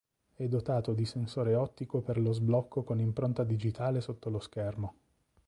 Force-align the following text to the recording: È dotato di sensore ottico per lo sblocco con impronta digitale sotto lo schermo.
È 0.33 0.47
dotato 0.47 0.93
di 0.93 1.05
sensore 1.05 1.53
ottico 1.53 2.01
per 2.01 2.17
lo 2.19 2.31
sblocco 2.31 2.81
con 2.81 2.99
impronta 2.99 3.43
digitale 3.43 4.01
sotto 4.01 4.31
lo 4.31 4.39
schermo. 4.39 4.95